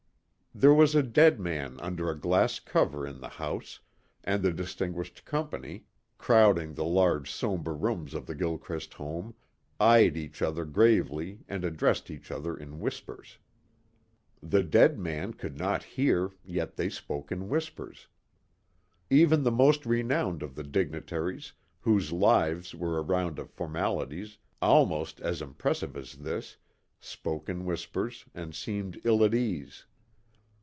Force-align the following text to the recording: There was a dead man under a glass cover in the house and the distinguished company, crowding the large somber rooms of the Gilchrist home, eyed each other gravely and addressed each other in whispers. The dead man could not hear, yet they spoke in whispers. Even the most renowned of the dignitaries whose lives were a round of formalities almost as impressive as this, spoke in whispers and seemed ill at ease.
There 0.53 0.73
was 0.73 0.95
a 0.95 1.01
dead 1.01 1.39
man 1.39 1.79
under 1.79 2.09
a 2.09 2.19
glass 2.19 2.59
cover 2.59 3.07
in 3.07 3.21
the 3.21 3.29
house 3.29 3.79
and 4.21 4.43
the 4.43 4.51
distinguished 4.51 5.23
company, 5.23 5.85
crowding 6.17 6.73
the 6.73 6.83
large 6.83 7.31
somber 7.31 7.73
rooms 7.73 8.13
of 8.13 8.25
the 8.25 8.35
Gilchrist 8.35 8.95
home, 8.95 9.33
eyed 9.79 10.17
each 10.17 10.41
other 10.41 10.65
gravely 10.65 11.39
and 11.47 11.63
addressed 11.63 12.11
each 12.11 12.31
other 12.31 12.55
in 12.57 12.81
whispers. 12.81 13.37
The 14.43 14.61
dead 14.61 14.99
man 14.99 15.35
could 15.35 15.57
not 15.57 15.83
hear, 15.85 16.31
yet 16.43 16.75
they 16.75 16.89
spoke 16.89 17.31
in 17.31 17.47
whispers. 17.47 18.07
Even 19.09 19.43
the 19.43 19.51
most 19.51 19.85
renowned 19.85 20.43
of 20.43 20.55
the 20.55 20.65
dignitaries 20.65 21.53
whose 21.79 22.11
lives 22.11 22.75
were 22.75 22.97
a 22.97 23.01
round 23.03 23.39
of 23.39 23.49
formalities 23.49 24.37
almost 24.61 25.21
as 25.21 25.41
impressive 25.41 25.95
as 25.95 26.15
this, 26.15 26.57
spoke 26.99 27.47
in 27.47 27.63
whispers 27.63 28.25
and 28.35 28.53
seemed 28.53 28.99
ill 29.05 29.23
at 29.23 29.33
ease. 29.33 29.85